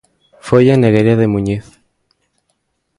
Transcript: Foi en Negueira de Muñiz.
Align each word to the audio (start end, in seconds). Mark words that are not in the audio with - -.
Foi 0.47 0.63
en 0.73 0.79
Negueira 0.81 1.15
de 1.21 1.31
Muñiz. 1.33 1.65